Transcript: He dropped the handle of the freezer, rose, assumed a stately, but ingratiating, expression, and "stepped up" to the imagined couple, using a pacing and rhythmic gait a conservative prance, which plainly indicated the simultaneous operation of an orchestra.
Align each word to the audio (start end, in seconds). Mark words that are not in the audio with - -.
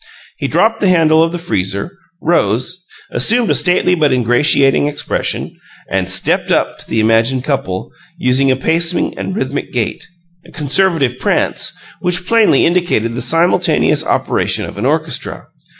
He 0.37 0.47
dropped 0.47 0.79
the 0.79 0.89
handle 0.89 1.21
of 1.21 1.31
the 1.31 1.37
freezer, 1.37 1.95
rose, 2.23 2.83
assumed 3.11 3.51
a 3.51 3.53
stately, 3.53 3.93
but 3.93 4.11
ingratiating, 4.11 4.87
expression, 4.87 5.55
and 5.91 6.09
"stepped 6.09 6.49
up" 6.49 6.79
to 6.79 6.89
the 6.89 6.99
imagined 6.99 7.43
couple, 7.43 7.91
using 8.17 8.49
a 8.49 8.55
pacing 8.55 9.15
and 9.15 9.35
rhythmic 9.35 9.71
gait 9.71 10.07
a 10.43 10.49
conservative 10.51 11.19
prance, 11.19 11.71
which 11.99 12.25
plainly 12.25 12.65
indicated 12.65 13.13
the 13.13 13.21
simultaneous 13.21 14.03
operation 14.03 14.65
of 14.65 14.79
an 14.79 14.87
orchestra. 14.87 15.49